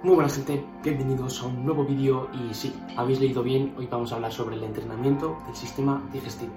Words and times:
Muy 0.00 0.14
buena 0.14 0.30
gente, 0.30 0.64
bienvenidos 0.84 1.42
a 1.42 1.46
un 1.46 1.64
nuevo 1.64 1.84
vídeo 1.84 2.28
y 2.32 2.54
sí, 2.54 2.72
habéis 2.96 3.18
leído 3.18 3.42
bien, 3.42 3.74
hoy 3.76 3.88
vamos 3.90 4.12
a 4.12 4.14
hablar 4.14 4.32
sobre 4.32 4.54
el 4.54 4.62
entrenamiento 4.62 5.36
del 5.44 5.56
sistema 5.56 6.00
digestivo. 6.12 6.52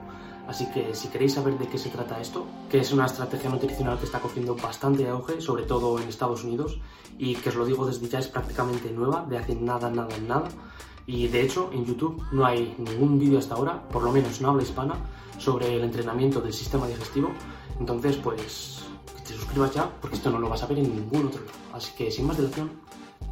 Así 0.47 0.69
que 0.71 0.93
si 0.93 1.07
queréis 1.07 1.33
saber 1.33 1.57
de 1.57 1.67
qué 1.67 1.79
se 1.79 1.89
trata 1.89 2.21
esto, 2.21 2.45
que 2.69 2.77
es 2.77 2.93
una 2.93 3.07
estrategia 3.07 3.49
nutricional 3.49 3.97
que 3.97 4.05
está 4.05 4.19
cogiendo 4.19 4.55
bastante 4.55 5.07
auge, 5.09 5.41
sobre 5.41 5.63
todo 5.63 5.99
en 5.99 6.07
Estados 6.07 6.43
Unidos, 6.43 6.79
y 7.17 7.33
que 7.33 7.49
os 7.49 7.55
lo 7.55 7.65
digo 7.65 7.87
desde 7.87 8.07
ya 8.07 8.19
es 8.19 8.27
prácticamente 8.27 8.91
nueva, 8.91 9.25
de 9.27 9.39
hace 9.39 9.55
nada, 9.55 9.89
nada, 9.89 10.15
nada, 10.19 10.47
y 11.07 11.27
de 11.27 11.41
hecho 11.41 11.71
en 11.73 11.83
YouTube 11.83 12.21
no 12.31 12.45
hay 12.45 12.75
ningún 12.77 13.17
vídeo 13.17 13.39
hasta 13.39 13.55
ahora, 13.55 13.87
por 13.87 14.03
lo 14.03 14.11
menos 14.11 14.39
en 14.39 14.45
habla 14.45 14.61
hispana, 14.61 14.93
sobre 15.39 15.75
el 15.75 15.83
entrenamiento 15.83 16.41
del 16.41 16.53
sistema 16.53 16.87
digestivo, 16.87 17.31
entonces 17.79 18.17
pues 18.17 18.83
que 19.15 19.23
te 19.23 19.33
suscribas 19.33 19.73
ya, 19.73 19.89
porque 19.99 20.17
esto 20.17 20.29
no 20.29 20.37
lo 20.37 20.47
vas 20.47 20.61
a 20.61 20.67
ver 20.67 20.77
en 20.77 20.95
ningún 20.95 21.25
otro 21.25 21.41
lado. 21.41 21.57
Así 21.73 21.91
que 21.97 22.11
sin 22.11 22.27
más 22.27 22.37
dilación, 22.37 22.69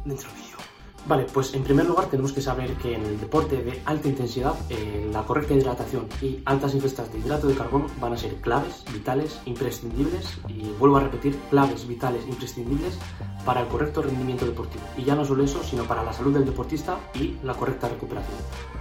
dentro 0.04 0.28
vídeo. 0.32 0.60
Vale, 1.06 1.24
pues 1.32 1.54
en 1.54 1.64
primer 1.64 1.86
lugar 1.86 2.06
tenemos 2.06 2.32
que 2.32 2.42
saber 2.42 2.74
que 2.74 2.94
en 2.94 3.02
el 3.02 3.18
deporte 3.18 3.62
de 3.62 3.80
alta 3.86 4.08
intensidad 4.08 4.54
eh, 4.68 5.08
la 5.10 5.22
correcta 5.22 5.54
hidratación 5.54 6.06
y 6.20 6.40
altas 6.44 6.74
ingrestas 6.74 7.10
de 7.12 7.18
hidrato 7.20 7.48
de 7.48 7.54
carbono 7.54 7.86
van 8.00 8.12
a 8.12 8.16
ser 8.18 8.34
claves, 8.36 8.84
vitales, 8.92 9.40
imprescindibles 9.46 10.38
y 10.48 10.70
vuelvo 10.78 10.98
a 10.98 11.00
repetir, 11.00 11.38
claves, 11.48 11.88
vitales, 11.88 12.26
imprescindibles 12.28 12.98
para 13.44 13.60
el 13.62 13.68
correcto 13.68 14.02
rendimiento 14.02 14.46
deportivo. 14.46 14.84
Y 14.96 15.04
ya 15.04 15.14
no 15.14 15.24
solo 15.24 15.44
eso, 15.44 15.62
sino 15.62 15.84
para 15.84 16.02
la 16.02 16.12
salud 16.12 16.34
del 16.34 16.44
deportista 16.44 16.98
y 17.14 17.36
la 17.42 17.54
correcta 17.54 17.88
recuperación. 17.88 18.36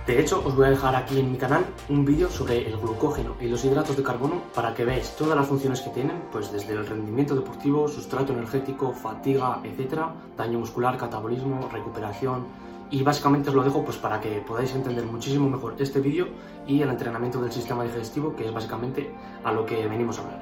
De 0.06 0.20
hecho, 0.20 0.42
os 0.44 0.56
voy 0.56 0.66
a 0.66 0.70
dejar 0.72 0.96
aquí 0.96 1.20
en 1.20 1.32
mi 1.32 1.38
canal 1.38 1.66
un 1.88 2.04
vídeo 2.04 2.30
sobre 2.30 2.68
el 2.68 2.78
glucógeno 2.78 3.36
y 3.40 3.48
los 3.48 3.64
hidratos 3.64 3.96
de 3.96 4.04
carbono 4.04 4.42
para 4.56 4.74
que 4.74 4.84
veáis 4.84 5.16
todas 5.16 5.38
las 5.38 5.48
funciones 5.48 5.82
que 5.82 5.92
tienen, 5.92 6.24
pues 6.32 6.52
desde 6.52 6.74
el 6.74 6.88
rendimiento 6.88 7.36
deportivo, 7.36 7.88
sustrato 7.88 8.34
energético, 8.34 8.92
fatiga, 8.92 9.60
etcétera, 9.64 10.14
daño 10.36 10.60
muscular, 10.60 10.98
catabolismo, 10.98 11.70
recuperación, 11.72 12.48
y 12.92 13.04
básicamente 13.04 13.50
os 13.50 13.56
lo 13.56 13.64
dejo 13.64 13.84
pues 13.84 13.98
para 13.98 14.20
que 14.20 14.42
podáis 14.42 14.74
entender 14.74 15.06
muchísimo 15.06 15.48
mejor 15.48 15.76
este 15.78 16.00
vídeo 16.00 16.28
y 16.66 16.82
el 16.82 16.90
entrenamiento 16.90 17.40
del 17.40 17.52
sistema 17.52 17.84
digestivo, 17.84 18.36
que 18.36 18.48
es 18.48 18.54
básicamente 18.54 19.14
a 19.44 19.52
lo 19.52 19.66
que 19.66 19.88
venimos 19.88 20.18
a 20.18 20.24
hablar. 20.24 20.40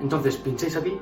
Entonces 0.00 0.36
pincháis 0.36 0.76
aquí 0.76 0.98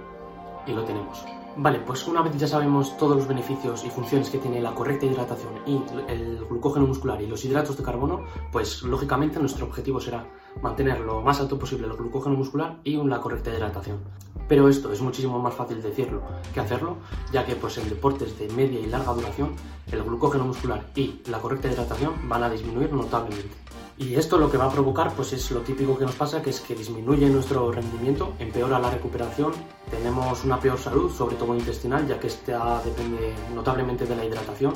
y 0.66 0.72
lo 0.72 0.82
tenemos. 0.84 1.24
Vale, 1.60 1.80
pues 1.80 2.06
una 2.06 2.22
vez 2.22 2.36
ya 2.38 2.46
sabemos 2.46 2.96
todos 2.96 3.16
los 3.16 3.26
beneficios 3.26 3.84
y 3.84 3.90
funciones 3.90 4.30
que 4.30 4.38
tiene 4.38 4.60
la 4.60 4.76
correcta 4.76 5.06
hidratación 5.06 5.54
y 5.66 5.82
el 6.06 6.44
glucógeno 6.48 6.86
muscular 6.86 7.20
y 7.20 7.26
los 7.26 7.44
hidratos 7.44 7.76
de 7.76 7.82
carbono, 7.82 8.22
pues 8.52 8.84
lógicamente 8.84 9.40
nuestro 9.40 9.66
objetivo 9.66 10.00
será 10.00 10.24
mantener 10.62 11.00
lo 11.00 11.20
más 11.20 11.40
alto 11.40 11.58
posible 11.58 11.88
el 11.88 11.94
glucógeno 11.94 12.36
muscular 12.36 12.78
y 12.84 12.94
una 12.94 13.20
correcta 13.20 13.50
hidratación. 13.50 13.98
Pero 14.46 14.68
esto 14.68 14.92
es 14.92 15.00
muchísimo 15.00 15.40
más 15.40 15.52
fácil 15.52 15.82
decirlo 15.82 16.22
que 16.54 16.60
hacerlo, 16.60 16.98
ya 17.32 17.44
que 17.44 17.56
pues 17.56 17.76
en 17.78 17.88
deportes 17.88 18.38
de 18.38 18.48
media 18.50 18.78
y 18.78 18.86
larga 18.86 19.12
duración 19.12 19.56
el 19.90 20.04
glucógeno 20.04 20.44
muscular 20.44 20.86
y 20.94 21.22
la 21.26 21.40
correcta 21.40 21.66
hidratación 21.66 22.28
van 22.28 22.44
a 22.44 22.50
disminuir 22.50 22.92
notablemente. 22.92 23.56
Y 24.00 24.14
esto 24.14 24.38
lo 24.38 24.48
que 24.48 24.56
va 24.56 24.66
a 24.66 24.70
provocar 24.70 25.12
pues 25.14 25.32
es 25.32 25.50
lo 25.50 25.60
típico 25.60 25.98
que 25.98 26.04
nos 26.04 26.14
pasa, 26.14 26.40
que 26.40 26.50
es 26.50 26.60
que 26.60 26.76
disminuye 26.76 27.28
nuestro 27.28 27.72
rendimiento, 27.72 28.32
empeora 28.38 28.78
la 28.78 28.90
recuperación, 28.90 29.52
tenemos 29.90 30.44
una 30.44 30.60
peor 30.60 30.78
salud, 30.78 31.10
sobre 31.10 31.34
todo 31.34 31.56
intestinal, 31.56 32.06
ya 32.06 32.20
que 32.20 32.28
esta 32.28 32.80
depende 32.84 33.34
notablemente 33.52 34.06
de 34.06 34.14
la 34.14 34.24
hidratación, 34.24 34.72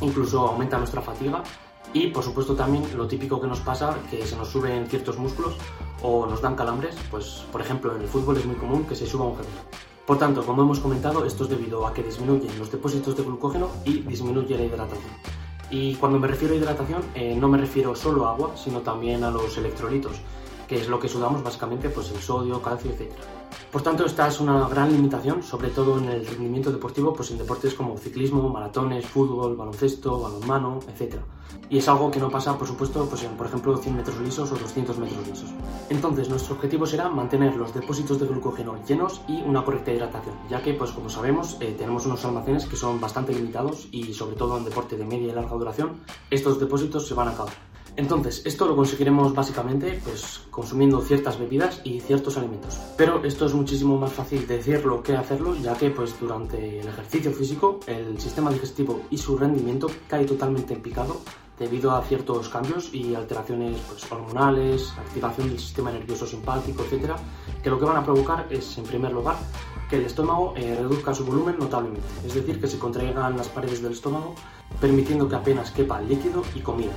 incluso 0.00 0.48
aumenta 0.48 0.78
nuestra 0.78 1.02
fatiga 1.02 1.42
y 1.92 2.06
por 2.06 2.24
supuesto 2.24 2.54
también 2.54 2.84
lo 2.96 3.06
típico 3.06 3.38
que 3.38 3.46
nos 3.46 3.60
pasa, 3.60 3.98
que 4.10 4.26
se 4.26 4.34
nos 4.34 4.48
suben 4.48 4.86
ciertos 4.86 5.18
músculos 5.18 5.58
o 6.00 6.24
nos 6.24 6.40
dan 6.40 6.56
calambres, 6.56 6.96
pues 7.10 7.44
por 7.52 7.60
ejemplo 7.60 7.94
en 7.94 8.00
el 8.00 8.08
fútbol 8.08 8.38
es 8.38 8.46
muy 8.46 8.56
común 8.56 8.86
que 8.86 8.96
se 8.96 9.06
suba 9.06 9.26
un 9.26 9.36
gemelo. 9.36 9.60
Por 10.06 10.18
tanto, 10.18 10.42
como 10.44 10.62
hemos 10.62 10.80
comentado, 10.80 11.26
esto 11.26 11.44
es 11.44 11.50
debido 11.50 11.86
a 11.86 11.92
que 11.92 12.02
disminuyen 12.02 12.58
los 12.58 12.72
depósitos 12.72 13.14
de 13.14 13.24
glucógeno 13.24 13.68
y 13.84 14.00
disminuye 14.00 14.56
la 14.56 14.64
hidratación. 14.64 15.41
Y 15.72 15.94
cuando 15.94 16.18
me 16.18 16.28
refiero 16.28 16.52
a 16.52 16.58
hidratación, 16.58 17.02
eh, 17.14 17.34
no 17.34 17.48
me 17.48 17.56
refiero 17.56 17.96
solo 17.96 18.26
a 18.26 18.32
agua, 18.32 18.52
sino 18.56 18.82
también 18.82 19.24
a 19.24 19.30
los 19.30 19.56
electrolitos, 19.56 20.12
que 20.68 20.76
es 20.76 20.86
lo 20.86 21.00
que 21.00 21.08
sudamos 21.08 21.42
básicamente, 21.42 21.88
pues 21.88 22.10
el 22.10 22.20
sodio, 22.20 22.60
calcio, 22.60 22.90
etc. 22.90 23.10
Por 23.70 23.82
tanto, 23.82 24.04
esta 24.04 24.28
es 24.28 24.40
una 24.40 24.68
gran 24.68 24.92
limitación, 24.92 25.42
sobre 25.42 25.68
todo 25.68 25.98
en 25.98 26.08
el 26.08 26.26
rendimiento 26.26 26.70
deportivo, 26.70 27.12
pues 27.12 27.30
en 27.30 27.38
deportes 27.38 27.74
como 27.74 27.96
ciclismo, 27.96 28.48
maratones, 28.48 29.06
fútbol, 29.06 29.56
baloncesto, 29.56 30.20
balonmano, 30.20 30.80
etc. 30.88 31.16
Y 31.68 31.78
es 31.78 31.88
algo 31.88 32.10
que 32.10 32.20
no 32.20 32.30
pasa, 32.30 32.56
por 32.58 32.66
supuesto, 32.66 33.06
pues 33.06 33.22
en, 33.24 33.36
por 33.36 33.46
ejemplo, 33.46 33.76
100 33.76 33.96
metros 33.96 34.18
lisos 34.20 34.52
o 34.52 34.56
200 34.56 34.98
metros 34.98 35.26
lisos. 35.26 35.50
Entonces, 35.88 36.28
nuestro 36.28 36.54
objetivo 36.54 36.86
será 36.86 37.08
mantener 37.08 37.56
los 37.56 37.72
depósitos 37.72 38.20
de 38.20 38.26
glucógeno 38.26 38.76
llenos 38.86 39.22
y 39.28 39.40
una 39.42 39.64
correcta 39.64 39.92
hidratación, 39.92 40.34
ya 40.50 40.62
que, 40.62 40.74
pues 40.74 40.90
como 40.90 41.08
sabemos, 41.08 41.56
eh, 41.60 41.74
tenemos 41.78 42.06
unos 42.06 42.24
almacenes 42.24 42.66
que 42.66 42.76
son 42.76 43.00
bastante 43.00 43.32
limitados 43.32 43.88
y, 43.90 44.12
sobre 44.12 44.36
todo 44.36 44.58
en 44.58 44.64
deporte 44.64 44.96
de 44.96 45.04
media 45.04 45.32
y 45.32 45.34
larga 45.34 45.56
duración, 45.56 46.00
estos 46.30 46.60
depósitos 46.60 47.06
se 47.06 47.14
van 47.14 47.28
a 47.28 47.30
acabar. 47.32 47.71
Entonces, 47.96 48.42
esto 48.46 48.66
lo 48.66 48.74
conseguiremos 48.74 49.34
básicamente 49.34 50.00
pues, 50.02 50.40
consumiendo 50.50 51.00
ciertas 51.02 51.38
bebidas 51.38 51.80
y 51.84 52.00
ciertos 52.00 52.38
alimentos. 52.38 52.78
Pero 52.96 53.22
esto 53.22 53.46
es 53.46 53.52
muchísimo 53.52 53.98
más 53.98 54.12
fácil 54.12 54.46
decirlo 54.46 55.02
que 55.02 55.14
hacerlo, 55.14 55.54
ya 55.56 55.74
que 55.74 55.90
pues, 55.90 56.18
durante 56.18 56.80
el 56.80 56.88
ejercicio 56.88 57.32
físico 57.32 57.80
el 57.86 58.18
sistema 58.18 58.50
digestivo 58.50 59.02
y 59.10 59.18
su 59.18 59.36
rendimiento 59.36 59.88
cae 60.08 60.24
totalmente 60.24 60.72
en 60.74 60.80
picado 60.80 61.20
debido 61.58 61.92
a 61.92 62.02
ciertos 62.02 62.48
cambios 62.48 62.92
y 62.94 63.14
alteraciones 63.14 63.78
pues, 63.86 64.10
hormonales, 64.10 64.92
activación 64.98 65.48
del 65.48 65.58
sistema 65.58 65.92
nervioso 65.92 66.26
simpático, 66.26 66.84
etc., 66.84 67.12
que 67.62 67.70
lo 67.70 67.78
que 67.78 67.84
van 67.84 67.98
a 67.98 68.04
provocar 68.04 68.46
es, 68.50 68.78
en 68.78 68.84
primer 68.84 69.12
lugar, 69.12 69.36
que 69.88 69.96
el 69.96 70.06
estómago 70.06 70.54
eh, 70.56 70.74
reduzca 70.74 71.14
su 71.14 71.24
volumen 71.24 71.56
notablemente, 71.58 72.08
es 72.26 72.34
decir, 72.34 72.58
que 72.60 72.66
se 72.66 72.78
contraigan 72.78 73.36
las 73.36 73.48
paredes 73.48 73.82
del 73.82 73.92
estómago, 73.92 74.34
permitiendo 74.80 75.28
que 75.28 75.36
apenas 75.36 75.70
quepa 75.70 76.00
líquido 76.00 76.42
y 76.54 76.60
comida. 76.60 76.94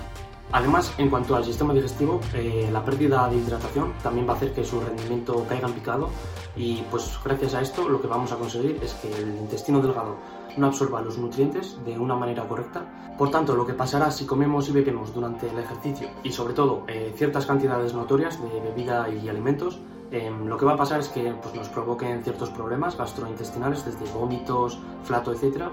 Además, 0.55 0.93
en 0.97 1.09
cuanto 1.09 1.35
al 1.35 1.43
sistema 1.43 1.73
digestivo, 1.73 2.21
eh, 2.33 2.69
la 2.71 2.81
pérdida 2.81 3.27
de 3.27 3.35
hidratación 3.35 3.91
también 4.01 4.25
va 4.25 4.31
a 4.31 4.35
hacer 4.37 4.53
que 4.53 4.63
su 4.63 4.79
rendimiento 4.79 5.45
caiga 5.49 5.67
en 5.67 5.73
picado 5.73 6.07
y 6.55 6.77
pues 6.89 7.19
gracias 7.25 7.55
a 7.55 7.61
esto 7.61 7.89
lo 7.89 8.01
que 8.01 8.07
vamos 8.07 8.31
a 8.31 8.37
conseguir 8.37 8.79
es 8.81 8.93
que 8.93 9.13
el 9.13 9.35
intestino 9.35 9.81
delgado 9.81 10.15
no 10.55 10.67
absorba 10.67 11.01
los 11.01 11.17
nutrientes 11.17 11.77
de 11.83 11.99
una 11.99 12.15
manera 12.15 12.47
correcta. 12.47 12.85
Por 13.17 13.31
tanto, 13.31 13.53
lo 13.53 13.65
que 13.65 13.73
pasará 13.73 14.09
si 14.11 14.25
comemos 14.25 14.69
y 14.69 14.71
bebemos 14.71 15.13
durante 15.13 15.49
el 15.49 15.59
ejercicio 15.59 16.07
y 16.23 16.31
sobre 16.31 16.53
todo 16.53 16.85
eh, 16.87 17.13
ciertas 17.17 17.45
cantidades 17.45 17.93
notorias 17.93 18.41
de 18.41 18.61
bebida 18.61 19.09
y 19.09 19.27
alimentos, 19.27 19.81
em, 20.11 20.47
lo 20.47 20.55
que 20.57 20.63
va 20.63 20.75
a 20.75 20.77
pasar 20.77 21.01
es 21.01 21.09
que 21.09 21.33
pues, 21.33 21.53
nos 21.53 21.67
provoquen 21.67 22.23
ciertos 22.23 22.49
problemas 22.51 22.97
gastrointestinales 22.97 23.83
desde 23.83 24.09
vómitos, 24.13 24.79
flato, 25.03 25.33
etc 25.33 25.67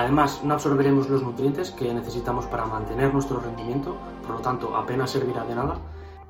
Además, 0.00 0.40
no 0.42 0.54
absorberemos 0.54 1.10
los 1.10 1.22
nutrientes 1.22 1.72
que 1.72 1.92
necesitamos 1.92 2.46
para 2.46 2.64
mantener 2.64 3.12
nuestro 3.12 3.38
rendimiento, 3.38 3.98
por 4.26 4.36
lo 4.36 4.40
tanto, 4.40 4.74
apenas 4.74 5.10
servirá 5.10 5.44
de 5.44 5.54
nada. 5.54 5.78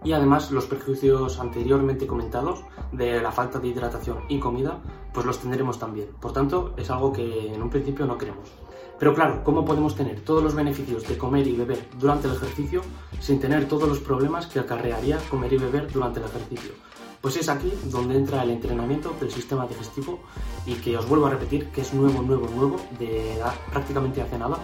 Y 0.03 0.10
además, 0.10 0.50
los 0.50 0.66
perjuicios 0.66 1.38
anteriormente 1.38 2.04
comentados 2.04 2.64
de 2.91 3.22
la 3.22 3.30
falta 3.30 3.60
de 3.60 3.69
hidratación 3.69 4.25
y 4.28 4.41
comida, 4.41 4.80
pues 5.14 5.25
los 5.25 5.38
tendremos 5.38 5.78
también. 5.78 6.09
Por 6.20 6.32
tanto, 6.32 6.75
es 6.76 6.91
algo 6.91 7.12
que 7.12 7.54
en 7.54 7.62
un 7.62 7.70
principio 7.70 8.06
no 8.06 8.19
queremos. 8.19 8.50
Pero 8.98 9.14
claro, 9.14 9.44
¿cómo 9.44 9.64
podemos 9.64 9.94
tener 9.94 10.19
todos 10.22 10.42
los 10.42 10.56
beneficios 10.56 11.06
de 11.06 11.16
comer 11.16 11.47
y 11.47 11.54
beber 11.54 11.86
durante 11.97 12.26
el 12.26 12.34
ejercicio 12.34 12.82
sin 13.20 13.38
tener 13.38 13.69
todos 13.69 13.88
los 13.88 14.00
problemas 14.00 14.48
que 14.48 14.59
acarrearía 14.59 15.19
comer 15.30 15.53
y 15.53 15.59
beber 15.59 15.92
durante 15.92 16.19
el 16.19 16.26
ejercicio? 16.26 16.72
Pues 17.20 17.36
es 17.36 17.48
aquí 17.50 17.70
donde 17.84 18.16
entra 18.16 18.42
el 18.42 18.50
entrenamiento 18.50 19.14
del 19.20 19.31
sistema 19.31 19.66
digestivo 19.66 20.20
y 20.64 20.75
que 20.75 20.97
os 20.97 21.06
vuelvo 21.06 21.26
a 21.26 21.31
repetir 21.31 21.66
que 21.66 21.82
es 21.82 21.92
nuevo, 21.92 22.22
nuevo, 22.22 22.48
nuevo, 22.48 22.76
de 22.98 23.38
prácticamente 23.70 24.22
hace 24.22 24.38
nada. 24.38 24.56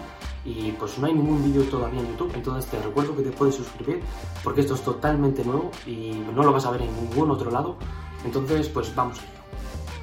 Y 0.43 0.71
pues 0.71 0.97
no 0.97 1.07
hay 1.07 1.13
ningún 1.13 1.43
vídeo 1.43 1.63
todavía 1.63 1.99
en 1.99 2.07
YouTube, 2.07 2.31
entonces 2.33 2.71
te 2.71 2.81
recuerdo 2.81 3.15
que 3.15 3.21
te 3.21 3.31
puedes 3.31 3.55
suscribir 3.55 4.01
porque 4.43 4.61
esto 4.61 4.75
es 4.75 4.81
totalmente 4.81 5.43
nuevo 5.43 5.71
y 5.85 6.23
no 6.33 6.41
lo 6.41 6.53
vas 6.53 6.65
a 6.65 6.71
ver 6.71 6.83
en 6.83 6.95
ningún 6.95 7.29
otro 7.31 7.51
lado, 7.51 7.75
entonces 8.23 8.69
pues 8.69 8.95
vamos 8.95 9.19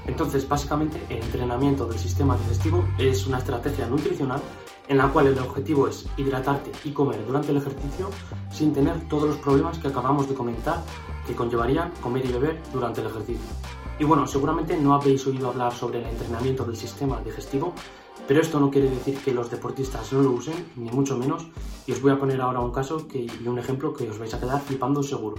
Entonces 0.07 0.49
básicamente 0.49 1.01
el 1.09 1.23
entrenamiento 1.23 1.87
del 1.87 1.99
sistema 1.99 2.37
digestivo 2.37 2.85
es 2.99 3.27
una 3.27 3.39
estrategia 3.39 3.87
nutricional 3.87 4.41
en 4.89 4.99
la 4.99 5.09
cual 5.09 5.29
el 5.29 5.39
objetivo 5.39 5.89
es 5.89 6.07
hidratarte 6.17 6.71
y 6.85 6.91
comer 6.91 7.25
durante 7.27 7.51
el 7.51 7.57
ejercicio 7.57 8.11
sin 8.51 8.73
tener 8.73 9.09
todos 9.09 9.29
los 9.29 9.37
problemas 9.39 9.79
que 9.79 9.89
acabamos 9.89 10.29
de 10.29 10.35
comentar 10.35 10.83
que 11.27 11.35
conllevarían 11.35 11.91
comer 12.03 12.27
y 12.27 12.33
beber 12.33 12.61
durante 12.73 13.01
el 13.01 13.07
ejercicio. 13.07 13.47
Y 13.99 14.05
bueno, 14.05 14.27
seguramente 14.27 14.77
no 14.77 14.95
habéis 14.95 15.27
oído 15.27 15.49
hablar 15.49 15.73
sobre 15.73 16.01
el 16.01 16.07
entrenamiento 16.07 16.65
del 16.65 16.77
sistema 16.77 17.21
digestivo, 17.23 17.73
pero 18.27 18.41
esto 18.41 18.59
no 18.59 18.71
quiere 18.71 18.91
decir 18.91 19.19
que 19.19 19.33
los 19.33 19.51
deportistas 19.51 20.13
no 20.13 20.23
lo 20.23 20.33
usen, 20.33 20.73
ni 20.77 20.91
mucho 20.91 21.17
menos, 21.17 21.47
y 21.87 21.93
os 21.93 22.01
voy 22.01 22.13
a 22.13 22.19
poner 22.19 22.41
ahora 22.41 22.61
un 22.61 22.73
caso 22.73 23.07
que, 23.07 23.19
y 23.21 23.47
un 23.47 23.59
ejemplo 23.59 23.95
que 23.95 24.11
os 24.11 24.19
vais 24.19 24.35
a 24.35 24.41
quedar 24.41 24.61
flipando 24.61 25.03
seguro. 25.03 25.37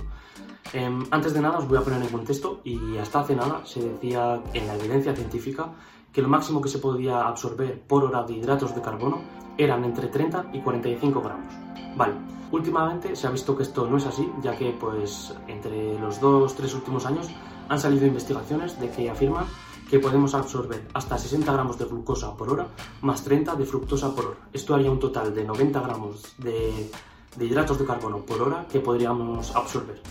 Em, 0.75 1.05
antes 1.09 1.33
de 1.33 1.39
nada 1.39 1.57
os 1.57 1.67
voy 1.69 1.77
a 1.77 1.81
poner 1.87 2.01
en 2.01 2.09
contexto 2.09 2.59
y 2.65 2.97
hasta 2.97 3.21
hace 3.21 3.33
nada 3.33 3.61
se 3.63 3.79
decía 3.79 4.43
en 4.53 4.67
la 4.67 4.75
evidencia 4.75 5.15
científica 5.15 5.69
que 6.11 6.21
lo 6.21 6.27
máximo 6.27 6.59
que 6.59 6.67
se 6.67 6.79
podía 6.79 7.25
absorber 7.25 7.79
por 7.87 8.03
hora 8.03 8.23
de 8.23 8.33
hidratos 8.33 8.75
de 8.75 8.81
carbono 8.81 9.21
eran 9.57 9.85
entre 9.85 10.09
30 10.09 10.47
y 10.51 10.59
45 10.59 11.21
gramos. 11.21 11.53
Vale, 11.95 12.15
últimamente 12.51 13.15
se 13.15 13.25
ha 13.25 13.31
visto 13.31 13.55
que 13.55 13.63
esto 13.63 13.87
no 13.87 13.95
es 13.95 14.05
así, 14.05 14.29
ya 14.43 14.57
que 14.57 14.75
pues 14.77 15.33
entre 15.47 15.97
los 15.97 16.19
dos, 16.19 16.53
tres 16.55 16.73
últimos 16.73 17.05
años 17.05 17.29
han 17.69 17.79
salido 17.79 18.05
investigaciones 18.05 18.77
de 18.77 18.89
que 18.89 19.09
afirman 19.09 19.45
que 19.89 19.99
podemos 19.99 20.35
absorber 20.35 20.89
hasta 20.93 21.17
60 21.17 21.53
gramos 21.53 21.79
de 21.79 21.85
glucosa 21.85 22.35
por 22.35 22.49
hora 22.49 22.67
más 23.01 23.23
30 23.23 23.55
de 23.55 23.65
fructosa 23.65 24.13
por 24.13 24.25
hora. 24.25 24.37
Esto 24.51 24.75
haría 24.75 24.91
un 24.91 24.99
total 24.99 25.33
de 25.33 25.45
90 25.45 25.79
gramos 25.79 26.35
de, 26.37 26.91
de 27.37 27.45
hidratos 27.45 27.79
de 27.79 27.85
carbono 27.85 28.25
por 28.25 28.41
hora 28.41 28.67
que 28.69 28.81
podríamos 28.81 29.55
absorber. 29.55 30.01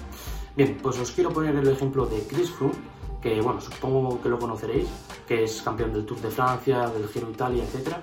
Bien, 0.57 0.79
pues 0.81 1.01
os 1.01 1.11
quiero 1.11 1.33
poner 1.33 1.57
el 1.57 1.67
ejemplo 1.67 2.07
de 2.07 2.21
Chris 2.29 2.49
Froome, 2.49 2.75
que 3.21 3.41
bueno, 3.41 3.61
supongo 3.61 4.23
que 4.23 4.29
lo 4.29 4.39
conoceréis, 4.39 4.87
que 5.27 5.43
es 5.43 5.61
campeón 5.63 5.93
del 5.93 6.07
Tour 6.07 6.21
de 6.21 6.31
Francia, 6.31 6.89
del 6.91 7.09
Giro 7.09 7.29
Italia, 7.29 7.65
etc. 7.65 7.97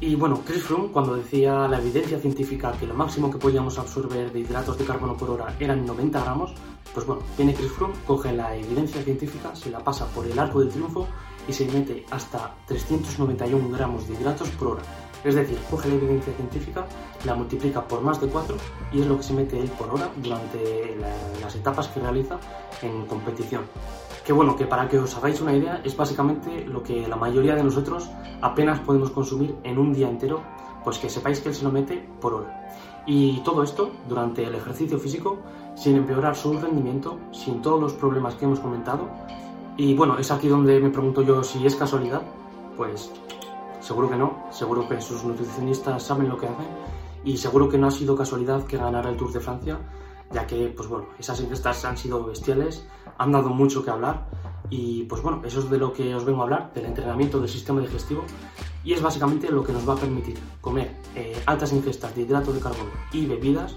Y 0.00 0.14
bueno, 0.14 0.42
Chris 0.44 0.62
Froome 0.64 0.92
cuando 0.92 1.16
decía 1.16 1.66
la 1.66 1.78
evidencia 1.78 2.18
científica 2.18 2.72
que 2.72 2.86
lo 2.86 2.92
máximo 2.92 3.30
que 3.30 3.38
podíamos 3.38 3.78
absorber 3.78 4.30
de 4.30 4.40
hidratos 4.40 4.76
de 4.76 4.84
carbono 4.84 5.16
por 5.16 5.30
hora 5.30 5.56
eran 5.58 5.86
90 5.86 6.20
gramos, 6.20 6.52
pues 6.92 7.06
bueno, 7.06 7.22
viene 7.34 7.54
Chris 7.54 7.72
Froome, 7.72 7.94
coge 8.06 8.30
la 8.32 8.54
evidencia 8.54 9.02
científica, 9.02 9.56
se 9.56 9.70
la 9.70 9.78
pasa 9.82 10.06
por 10.08 10.26
el 10.26 10.38
arco 10.38 10.60
del 10.60 10.68
triunfo 10.68 11.08
y 11.48 11.52
se 11.54 11.64
mete 11.66 12.04
hasta 12.10 12.54
391 12.66 13.70
gramos 13.70 14.06
de 14.06 14.14
hidratos 14.14 14.50
por 14.50 14.68
hora. 14.68 14.82
Es 15.24 15.34
decir, 15.34 15.58
coge 15.70 15.88
la 15.88 15.94
evidencia 15.94 16.32
científica, 16.34 16.86
la 17.24 17.34
multiplica 17.34 17.82
por 17.82 18.00
más 18.02 18.20
de 18.20 18.28
4 18.28 18.56
y 18.92 19.00
es 19.00 19.06
lo 19.06 19.16
que 19.16 19.22
se 19.22 19.34
mete 19.34 19.58
él 19.60 19.68
por 19.70 19.88
hora 19.90 20.10
durante 20.16 20.96
las 21.40 21.54
etapas 21.54 21.88
que 21.88 22.00
realiza 22.00 22.38
en 22.82 23.06
competición. 23.06 23.62
Que 24.24 24.32
bueno, 24.32 24.56
que 24.56 24.66
para 24.66 24.88
que 24.88 24.98
os 24.98 25.16
hagáis 25.16 25.40
una 25.40 25.54
idea, 25.54 25.80
es 25.84 25.96
básicamente 25.96 26.64
lo 26.66 26.82
que 26.82 27.06
la 27.06 27.16
mayoría 27.16 27.54
de 27.54 27.62
nosotros 27.62 28.10
apenas 28.40 28.80
podemos 28.80 29.10
consumir 29.10 29.54
en 29.62 29.78
un 29.78 29.92
día 29.92 30.08
entero, 30.08 30.42
pues 30.82 30.98
que 30.98 31.08
sepáis 31.08 31.40
que 31.40 31.50
él 31.50 31.54
se 31.54 31.64
lo 31.64 31.70
mete 31.70 32.04
por 32.20 32.34
hora. 32.34 32.72
Y 33.06 33.38
todo 33.44 33.62
esto 33.62 33.92
durante 34.08 34.42
el 34.44 34.54
ejercicio 34.56 34.98
físico, 34.98 35.38
sin 35.76 35.96
empeorar 35.96 36.34
su 36.34 36.52
rendimiento, 36.54 37.18
sin 37.30 37.62
todos 37.62 37.80
los 37.80 37.92
problemas 37.92 38.34
que 38.34 38.46
hemos 38.46 38.58
comentado. 38.58 39.08
Y 39.76 39.94
bueno, 39.94 40.18
es 40.18 40.30
aquí 40.32 40.48
donde 40.48 40.80
me 40.80 40.90
pregunto 40.90 41.22
yo 41.22 41.44
si 41.44 41.64
es 41.64 41.76
casualidad. 41.76 42.22
Pues 42.76 43.12
seguro 43.86 44.10
que 44.10 44.16
no, 44.16 44.46
seguro 44.50 44.88
que 44.88 45.00
sus 45.00 45.22
nutricionistas 45.24 46.02
saben 46.02 46.28
lo 46.28 46.36
que 46.36 46.46
hacen. 46.46 46.66
Y 47.24 47.36
seguro 47.36 47.68
que 47.68 47.78
no 47.78 47.88
ha 47.88 47.90
sido 47.90 48.16
casualidad 48.16 48.64
que 48.64 48.76
ganara 48.76 49.10
el 49.10 49.16
Tour 49.16 49.32
de 49.32 49.40
Francia 49.40 49.78
ya 50.32 50.46
que 50.46 50.68
pues 50.68 50.88
bueno, 50.88 51.06
esas 51.18 51.40
encuestas 51.40 51.84
han 51.84 51.96
sido 51.96 52.24
bestiales, 52.24 52.86
han 53.18 53.32
dado 53.32 53.50
mucho 53.50 53.84
que 53.84 53.90
hablar. 53.90 54.26
Y 54.68 55.04
pues 55.04 55.22
bueno, 55.22 55.42
eso 55.44 55.60
es 55.60 55.70
de 55.70 55.78
lo 55.78 55.92
que 55.92 56.14
os 56.14 56.24
vengo 56.24 56.40
a 56.40 56.44
hablar, 56.44 56.72
del 56.74 56.86
entrenamiento 56.86 57.38
del 57.38 57.48
sistema 57.48 57.80
digestivo. 57.80 58.24
Y 58.82 58.92
es 58.92 59.02
básicamente 59.02 59.50
lo 59.50 59.62
que 59.62 59.72
nos 59.72 59.88
va 59.88 59.94
a 59.94 59.96
permitir 59.96 60.38
comer 60.60 60.96
eh, 61.14 61.40
altas 61.46 61.72
ingestas 61.72 62.14
de 62.14 62.22
hidrato 62.22 62.52
de 62.52 62.60
carbono 62.60 62.90
y 63.12 63.26
bebidas 63.26 63.76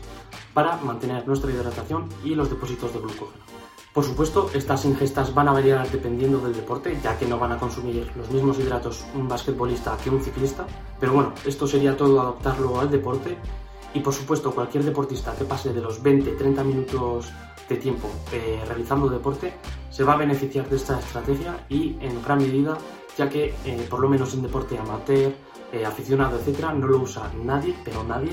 para 0.54 0.78
mantener 0.78 1.28
nuestra 1.28 1.52
hidratación 1.52 2.10
y 2.24 2.36
los 2.36 2.50
depósitos 2.50 2.94
de 2.94 3.00
glucógeno. 3.00 3.59
Por 4.00 4.08
supuesto, 4.08 4.50
estas 4.54 4.86
ingestas 4.86 5.34
van 5.34 5.50
a 5.50 5.52
variar 5.52 5.92
dependiendo 5.92 6.40
del 6.40 6.56
deporte, 6.56 6.98
ya 7.04 7.20
que 7.20 7.26
no 7.26 7.38
van 7.38 7.52
a 7.52 7.58
consumir 7.58 8.10
los 8.16 8.32
mismos 8.32 8.58
hidratos 8.58 9.04
un 9.14 9.28
basquetbolista 9.28 9.98
que 10.02 10.10
un 10.10 10.22
ciclista, 10.24 10.66
pero 10.98 11.12
bueno, 11.12 11.34
esto 11.46 11.68
sería 11.68 11.98
todo 11.98 12.22
adaptarlo 12.22 12.80
al 12.80 12.90
deporte. 12.90 13.38
Y 13.94 14.00
por 14.00 14.14
supuesto, 14.14 14.56
cualquier 14.56 14.86
deportista 14.86 15.36
que 15.36 15.44
pase 15.44 15.74
de 15.74 15.82
los 15.82 16.02
20-30 16.02 16.64
minutos 16.64 17.30
de 17.68 17.76
tiempo 17.76 18.10
eh, 18.32 18.64
realizando 18.66 19.10
deporte 19.10 19.52
se 19.90 20.06
va 20.06 20.14
a 20.14 20.16
beneficiar 20.16 20.70
de 20.70 20.78
esta 20.78 20.98
estrategia 20.98 21.66
y 21.68 21.98
en 22.00 22.24
gran 22.24 22.38
medida, 22.38 22.78
ya 23.18 23.28
que 23.28 23.54
eh, 23.66 23.88
por 23.90 24.00
lo 24.00 24.08
menos 24.08 24.34
en 24.34 24.44
deporte 24.44 24.78
amateur, 24.78 25.34
eh, 25.74 25.86
aficionado, 25.86 26.40
etcétera, 26.40 26.72
no 26.72 26.88
lo 26.88 27.00
usa 27.00 27.30
nadie, 27.44 27.76
pero 27.84 28.06
nadie 28.06 28.32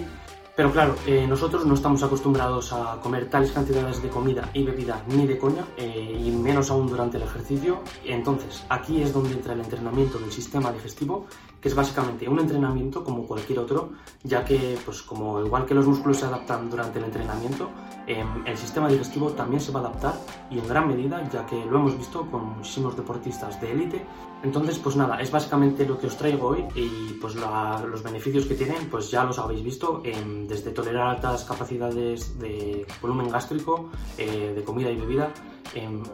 pero 0.56 0.72
claro, 0.72 0.94
eh, 1.06 1.26
nosotros 1.28 1.66
no 1.66 1.74
estamos 1.74 2.02
acostumbrados 2.02 2.72
a 2.72 2.98
comer 3.02 3.28
tales 3.28 3.52
cantidades 3.52 4.02
de 4.02 4.08
comida 4.08 4.48
y 4.54 4.64
bebida 4.64 5.02
ni 5.08 5.26
de 5.26 5.36
coña, 5.36 5.66
eh, 5.76 6.18
y 6.18 6.30
menos 6.30 6.70
aún 6.70 6.88
durante 6.88 7.18
el 7.18 7.24
ejercicio. 7.24 7.80
Entonces, 8.04 8.64
aquí 8.70 9.02
es 9.02 9.12
donde 9.12 9.34
entra 9.34 9.52
el 9.52 9.60
entrenamiento 9.60 10.18
del 10.18 10.32
sistema 10.32 10.72
digestivo, 10.72 11.26
que 11.60 11.68
es 11.68 11.74
básicamente 11.74 12.26
un 12.26 12.40
entrenamiento 12.40 13.04
como 13.04 13.26
cualquier 13.26 13.58
otro, 13.58 13.90
ya 14.22 14.46
que, 14.46 14.78
pues 14.82 15.02
como 15.02 15.44
igual 15.44 15.66
que 15.66 15.74
los 15.74 15.86
músculos 15.86 16.18
se 16.18 16.24
adaptan 16.24 16.70
durante 16.70 17.00
el 17.00 17.04
entrenamiento, 17.04 17.68
em, 18.06 18.46
el 18.46 18.56
sistema 18.56 18.88
digestivo 18.88 19.32
también 19.32 19.60
se 19.60 19.72
va 19.72 19.80
a 19.80 19.82
adaptar 19.82 20.14
y 20.50 20.58
en 20.58 20.66
gran 20.66 20.88
medida, 20.88 21.28
ya 21.28 21.44
que 21.44 21.66
lo 21.66 21.80
hemos 21.80 21.98
visto 21.98 22.30
con 22.30 22.56
muchísimos 22.56 22.96
deportistas 22.96 23.60
de 23.60 23.72
élite. 23.72 24.06
Entonces, 24.42 24.78
pues 24.78 24.96
nada, 24.96 25.20
es 25.20 25.30
básicamente 25.30 25.86
lo 25.86 25.98
que 25.98 26.06
os 26.06 26.16
traigo 26.16 26.48
hoy 26.48 26.64
y 26.74 27.14
pues 27.20 27.34
los 27.34 28.02
beneficios 28.02 28.46
que 28.46 28.54
tienen, 28.54 28.88
pues 28.90 29.10
ya 29.10 29.24
los 29.24 29.38
habéis 29.38 29.62
visto. 29.62 30.02
en 30.04 30.46
desde 30.46 30.70
tolerar 30.70 31.08
altas 31.08 31.44
capacidades 31.44 32.38
de 32.38 32.86
volumen 33.00 33.28
gástrico, 33.28 33.90
eh, 34.18 34.52
de 34.54 34.62
comida 34.62 34.90
y 34.90 34.96
bebida, 34.96 35.32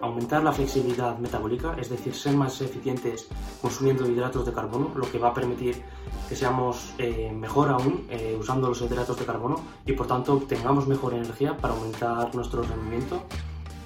aumentar 0.01 0.43
la 0.43 0.53
flexibilidad 0.53 1.19
metabólica, 1.19 1.77
es 1.79 1.89
decir, 1.89 2.15
ser 2.15 2.37
más 2.37 2.61
eficientes 2.61 3.29
consumiendo 3.61 4.09
hidratos 4.09 4.47
de 4.47 4.53
carbono, 4.53 4.91
lo 4.95 5.11
que 5.11 5.19
va 5.19 5.29
a 5.29 5.35
permitir 5.35 5.83
que 6.29 6.37
seamos 6.37 6.95
eh, 6.99 7.31
mejor 7.33 7.69
aún 7.69 8.07
eh, 8.09 8.37
usando 8.39 8.69
los 8.69 8.81
hidratos 8.81 9.19
de 9.19 9.25
carbono 9.25 9.61
y 9.87 9.93
por 9.93 10.07
tanto 10.07 10.39
tengamos 10.49 10.87
mejor 10.87 11.15
energía 11.15 11.57
para 11.57 11.75
aumentar 11.75 12.35
nuestro 12.35 12.63
rendimiento. 12.63 13.23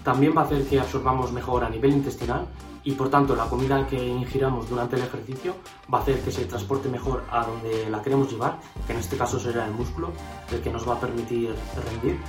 También 0.07 0.37
va 0.37 0.43
a 0.43 0.45
hacer 0.45 0.65
que 0.69 0.79
absorbamos 0.79 1.33
mejor 1.33 1.65
a 1.65 1.69
nivel 1.69 1.91
intestinal 1.91 2.47
y 2.85 2.93
por 2.93 3.11
tanto 3.11 3.35
la 3.35 3.47
comida 3.47 3.85
que 3.89 4.07
ingiramos 4.07 4.71
durante 4.71 4.95
el 4.95 5.03
ejercicio 5.03 5.57
va 5.93 5.99
a 5.99 6.03
hacer 6.03 6.21
que 6.21 6.31
se 6.31 6.45
transporte 6.45 6.89
mejor 6.89 7.25
a 7.29 7.45
donde 7.45 7.91
la 7.91 8.01
queremos 8.01 8.31
llevar, 8.31 8.57
que 8.87 8.93
en 8.93 9.01
este 9.01 9.17
caso 9.17 9.41
será 9.41 9.67
el 9.67 9.73
músculo, 9.73 10.13
el 10.53 10.61
que 10.61 10.71
nos 10.71 10.89
va 10.89 10.95
a 10.95 11.01
permitir 11.01 11.53
rendir. 11.91 12.21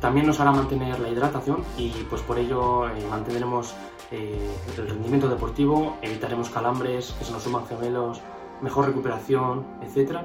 También 0.00 0.26
nos 0.26 0.40
hará 0.40 0.50
mantener 0.50 0.98
la 0.98 1.10
hidratación 1.10 1.62
y 1.76 1.90
pues 2.08 2.22
por 2.22 2.38
ello 2.38 2.88
eh, 2.88 3.06
mantendremos 3.10 3.74
eh, 4.10 4.50
el 4.78 4.88
rendimiento 4.88 5.28
deportivo, 5.28 5.98
evitaremos 6.00 6.48
calambres, 6.48 7.14
que 7.18 7.24
se 7.26 7.32
nos 7.32 7.42
suman 7.42 7.66
gemelos, 7.66 8.22
mejor 8.62 8.86
recuperación, 8.86 9.66
etc. 9.82 10.20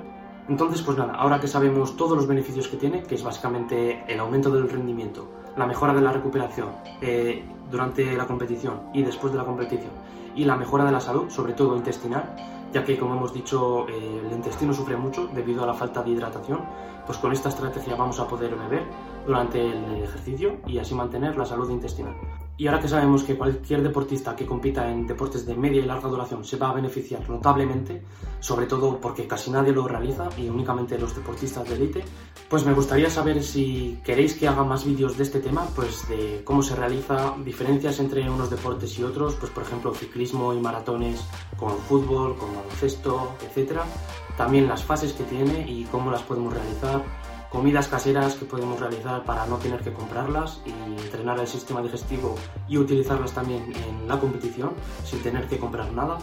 Entonces, 0.47 0.81
pues 0.81 0.97
nada, 0.97 1.15
ahora 1.15 1.41
que 1.41 1.49
sabemos 1.49 1.97
todos 1.97 2.15
los 2.15 2.25
beneficios 2.25 2.69
que 2.69 2.77
tiene, 2.77 3.03
que 3.03 3.15
es 3.15 3.23
básicamente 3.23 4.05
el 4.07 4.17
aumento 4.21 4.49
del 4.49 4.69
rendimiento, 4.69 5.40
la 5.55 5.65
mejora 5.65 5.93
de 5.93 6.01
la 6.01 6.11
recuperación 6.11 6.69
eh, 7.01 7.43
durante 7.69 8.15
la 8.15 8.25
competición 8.25 8.89
y 8.93 9.03
después 9.03 9.33
de 9.33 9.39
la 9.39 9.45
competición 9.45 9.91
y 10.35 10.45
la 10.45 10.55
mejora 10.55 10.85
de 10.85 10.91
la 10.91 11.01
salud, 11.01 11.29
sobre 11.29 11.53
todo 11.53 11.75
intestinal, 11.75 12.35
ya 12.71 12.83
que 12.83 12.97
como 12.97 13.15
hemos 13.15 13.33
dicho 13.33 13.87
eh, 13.89 14.21
el 14.25 14.31
intestino 14.31 14.73
sufre 14.73 14.95
mucho 14.95 15.27
debido 15.27 15.63
a 15.63 15.67
la 15.67 15.73
falta 15.73 16.01
de 16.01 16.11
hidratación, 16.11 16.59
pues 17.05 17.17
con 17.17 17.31
esta 17.31 17.49
estrategia 17.49 17.95
vamos 17.95 18.19
a 18.19 18.27
poder 18.27 18.55
beber 18.55 18.83
durante 19.25 19.59
el 19.59 20.03
ejercicio 20.03 20.59
y 20.67 20.77
así 20.77 20.95
mantener 20.95 21.37
la 21.37 21.45
salud 21.45 21.69
intestinal. 21.69 22.15
Y 22.61 22.67
ahora 22.67 22.79
que 22.79 22.87
sabemos 22.87 23.23
que 23.23 23.35
cualquier 23.35 23.81
deportista 23.81 24.35
que 24.35 24.45
compita 24.45 24.87
en 24.87 25.07
deportes 25.07 25.47
de 25.47 25.55
media 25.55 25.81
y 25.81 25.85
larga 25.87 26.07
duración 26.07 26.45
se 26.45 26.57
va 26.57 26.69
a 26.69 26.73
beneficiar 26.73 27.27
notablemente, 27.27 28.03
sobre 28.39 28.67
todo 28.67 29.01
porque 29.01 29.25
casi 29.25 29.49
nadie 29.49 29.73
lo 29.73 29.87
realiza 29.87 30.29
y 30.37 30.47
únicamente 30.47 30.99
los 30.99 31.15
deportistas 31.15 31.67
de 31.67 31.73
élite, 31.73 32.03
pues 32.47 32.63
me 32.63 32.73
gustaría 32.73 33.09
saber 33.09 33.41
si 33.41 33.99
queréis 34.03 34.35
que 34.35 34.47
haga 34.47 34.63
más 34.63 34.85
vídeos 34.85 35.17
de 35.17 35.23
este 35.23 35.39
tema, 35.39 35.65
pues 35.75 36.07
de 36.07 36.43
cómo 36.45 36.61
se 36.61 36.75
realiza, 36.75 37.33
diferencias 37.43 37.99
entre 37.99 38.29
unos 38.29 38.51
deportes 38.51 38.99
y 38.99 39.03
otros, 39.05 39.33
pues 39.39 39.51
por 39.51 39.63
ejemplo 39.63 39.95
ciclismo 39.95 40.53
y 40.53 40.59
maratones 40.59 41.25
con 41.57 41.75
fútbol, 41.79 42.37
con 42.37 42.53
baloncesto, 42.53 43.37
etc. 43.41 43.79
También 44.37 44.67
las 44.67 44.83
fases 44.83 45.13
que 45.13 45.23
tiene 45.23 45.67
y 45.67 45.85
cómo 45.85 46.11
las 46.11 46.21
podemos 46.21 46.53
realizar 46.53 47.01
comidas 47.51 47.89
caseras 47.89 48.35
que 48.35 48.45
podemos 48.45 48.79
realizar 48.79 49.23
para 49.25 49.45
no 49.45 49.57
tener 49.57 49.81
que 49.81 49.91
comprarlas 49.91 50.61
y 50.65 50.71
entrenar 50.71 51.37
el 51.39 51.47
sistema 51.47 51.81
digestivo 51.81 52.35
y 52.67 52.77
utilizarlas 52.77 53.33
también 53.33 53.73
en 53.75 54.07
la 54.07 54.17
competición 54.17 54.71
sin 55.03 55.21
tener 55.21 55.47
que 55.47 55.59
comprar 55.59 55.91
nada. 55.91 56.17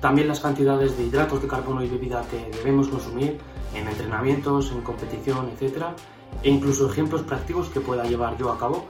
También 0.00 0.28
las 0.28 0.38
cantidades 0.38 0.96
de 0.96 1.04
hidratos 1.04 1.42
de 1.42 1.48
carbono 1.48 1.82
y 1.82 1.88
bebida 1.88 2.22
que 2.30 2.56
debemos 2.56 2.86
consumir 2.88 3.38
en 3.74 3.88
entrenamientos, 3.88 4.70
en 4.70 4.82
competición, 4.82 5.50
etc. 5.50 5.86
E 6.42 6.50
incluso 6.50 6.90
ejemplos 6.90 7.22
prácticos 7.22 7.68
que 7.68 7.80
pueda 7.80 8.04
llevar 8.04 8.36
yo 8.36 8.50
a 8.50 8.58
cabo. 8.58 8.86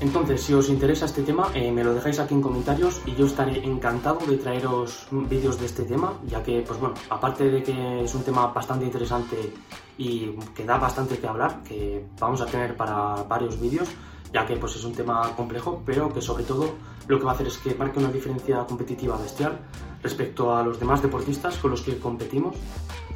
Entonces, 0.00 0.42
si 0.42 0.52
os 0.52 0.68
interesa 0.68 1.06
este 1.06 1.22
tema, 1.22 1.48
eh, 1.54 1.70
me 1.70 1.84
lo 1.84 1.94
dejáis 1.94 2.18
aquí 2.18 2.34
en 2.34 2.42
comentarios 2.42 3.00
y 3.06 3.14
yo 3.14 3.26
estaré 3.26 3.64
encantado 3.64 4.18
de 4.26 4.36
traeros 4.36 5.06
vídeos 5.10 5.60
de 5.60 5.66
este 5.66 5.84
tema, 5.84 6.14
ya 6.26 6.42
que, 6.42 6.62
pues 6.66 6.78
bueno, 6.80 6.94
aparte 7.08 7.48
de 7.48 7.62
que 7.62 8.02
es 8.02 8.14
un 8.14 8.24
tema 8.24 8.48
bastante 8.48 8.84
interesante 8.84 9.52
y 9.98 10.32
que 10.54 10.64
da 10.64 10.78
bastante 10.78 11.18
que 11.18 11.26
hablar, 11.26 11.62
que 11.62 12.04
vamos 12.18 12.40
a 12.40 12.46
tener 12.46 12.76
para 12.76 13.22
varios 13.28 13.60
vídeos, 13.60 13.88
ya 14.32 14.46
que 14.46 14.56
pues 14.56 14.76
es 14.76 14.84
un 14.84 14.94
tema 14.94 15.34
complejo, 15.36 15.82
pero 15.84 16.12
que 16.12 16.20
sobre 16.20 16.44
todo 16.44 16.74
lo 17.06 17.18
que 17.18 17.24
va 17.24 17.32
a 17.32 17.34
hacer 17.34 17.46
es 17.46 17.58
que 17.58 17.74
marque 17.74 17.98
una 17.98 18.10
diferencia 18.10 18.64
competitiva 18.66 19.16
bestial 19.18 19.58
respecto 20.02 20.54
a 20.54 20.62
los 20.62 20.80
demás 20.80 21.02
deportistas 21.02 21.56
con 21.58 21.70
los 21.70 21.82
que 21.82 21.98
competimos. 21.98 22.56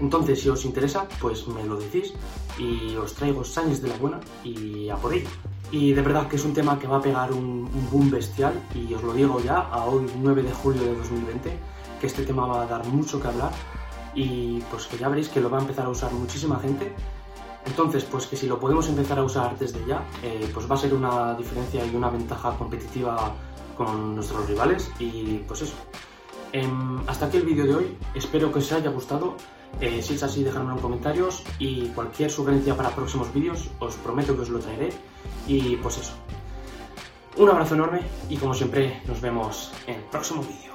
Entonces, 0.01 0.41
si 0.41 0.49
os 0.49 0.65
interesa, 0.65 1.07
pues 1.21 1.49
me 1.49 1.65
lo 1.65 1.77
decís 1.77 2.13
y 2.59 2.95
os 2.97 3.15
traigo 3.15 3.45
sañes 3.45 3.81
de 3.83 3.89
la 3.89 3.97
buena 3.97 4.21
y 4.45 4.89
a 4.89 4.97
por 4.97 5.15
ello. 5.15 5.29
Y 5.71 5.93
de 5.93 6.03
verdad 6.03 6.29
que 6.29 6.37
es 6.37 6.45
un 6.45 6.53
tema 6.53 6.79
que 6.79 6.87
va 6.87 6.99
a 6.99 7.03
pegar 7.03 7.33
un, 7.33 7.69
boom 7.91 8.11
bestial 8.11 8.55
y 8.75 8.93
os 8.95 9.03
lo 9.03 9.13
digo 9.13 9.41
ya, 9.41 9.59
a 9.59 9.85
hoy 9.85 10.07
9 10.21 10.43
de 10.43 10.53
julio 10.53 10.83
de 10.83 10.95
2020, 10.95 11.59
que 12.01 12.07
este 12.07 12.25
tema 12.25 12.47
va 12.47 12.63
a 12.63 12.67
dar 12.67 12.87
mucho 12.87 13.21
que 13.21 13.29
hablar 13.29 13.53
y 14.15 14.61
pues 14.71 14.87
que 14.87 14.97
ya 14.97 15.09
veréis 15.09 15.29
que 15.29 15.41
lo 15.41 15.51
va 15.51 15.59
a 15.59 15.61
empezar 15.63 15.87
a 15.87 15.89
usar 15.89 16.13
muchísima 16.13 16.59
gente. 16.61 16.93
Entonces, 17.67 18.05
pues 18.05 18.27
que 18.27 18.37
si 18.37 18.47
lo 18.47 18.59
podemos 18.59 18.89
empezar 18.89 19.19
a 19.19 19.25
usar 19.25 19.59
desde 19.59 19.85
ya, 19.87 20.05
eh, 20.23 20.49
pues 20.55 20.71
va 20.71 20.77
a 20.77 20.79
ser 20.79 20.95
una 20.95 21.35
diferencia 21.35 21.85
y 21.85 21.95
una 21.95 22.09
ventaja 22.09 22.57
competitiva 22.57 23.35
con 23.77 24.15
nuestros 24.15 24.49
rivales 24.49 24.91
y 24.99 25.39
pues 25.47 25.63
eso. 25.63 25.75
Em, 26.53 27.01
hasta 27.07 27.27
aquí 27.27 27.37
el 27.37 27.43
vídeo 27.45 27.67
de 27.67 27.75
hoy, 27.75 27.99
espero 28.15 28.53
que 28.53 28.61
os 28.61 28.73
haya 28.73 28.91
gustado. 28.91 29.37
Eh, 29.81 30.01
si 30.01 30.15
es 30.15 30.23
así, 30.23 30.45
dejadme 30.45 30.73
en 30.73 30.79
comentarios 30.79 31.43
y 31.59 31.89
cualquier 31.89 32.31
sugerencia 32.31 32.77
para 32.77 32.91
próximos 32.91 33.33
vídeos, 33.35 33.69
os 33.81 33.95
prometo 33.97 34.35
que 34.35 34.43
os 34.43 34.49
lo 34.49 34.61
traeré. 34.61 34.91
Y 35.47 35.77
pues 35.77 35.99
eso. 35.99 36.13
Un 37.37 37.51
abrazo 37.51 37.75
enorme 37.75 38.01
y 38.31 38.37
como 38.37 38.55
siempre, 38.55 39.03
nos 39.07 39.21
vemos 39.21 39.73
en 39.87 39.97
el 39.97 40.03
próximo 40.05 40.43
vídeo. 40.43 40.73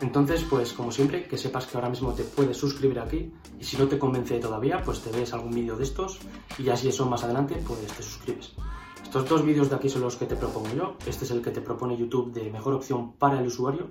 Entonces, 0.00 0.44
pues 0.44 0.74
como 0.74 0.92
siempre, 0.92 1.26
que 1.26 1.38
sepas 1.38 1.66
que 1.66 1.76
ahora 1.76 1.88
mismo 1.88 2.12
te 2.12 2.22
puedes 2.22 2.56
suscribir 2.56 3.00
aquí 3.00 3.32
y 3.58 3.64
si 3.64 3.78
no 3.78 3.88
te 3.88 3.98
convence 3.98 4.38
todavía, 4.38 4.82
pues 4.84 5.00
te 5.00 5.10
ves 5.10 5.32
algún 5.32 5.54
vídeo 5.54 5.76
de 5.76 5.84
estos 5.84 6.18
y 6.58 6.64
ya 6.64 6.76
si 6.76 6.88
eso 6.88 7.06
más 7.06 7.24
adelante, 7.24 7.56
pues 7.66 7.80
te 7.80 8.02
suscribes. 8.02 8.54
Estos 9.02 9.28
dos 9.28 9.44
vídeos 9.44 9.70
de 9.70 9.76
aquí 9.76 9.88
son 9.88 10.02
los 10.02 10.16
que 10.16 10.26
te 10.26 10.36
propongo 10.36 10.68
yo. 10.74 10.96
Este 11.06 11.24
es 11.24 11.30
el 11.30 11.40
que 11.40 11.50
te 11.50 11.62
propone 11.62 11.96
YouTube 11.96 12.32
de 12.32 12.50
mejor 12.50 12.74
opción 12.74 13.12
para 13.12 13.40
el 13.40 13.46
usuario, 13.46 13.88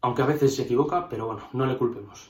aunque 0.00 0.22
a 0.22 0.26
veces 0.26 0.56
se 0.56 0.62
equivoca, 0.62 1.08
pero 1.08 1.26
bueno, 1.26 1.42
no 1.52 1.66
le 1.66 1.76
culpemos. 1.76 2.20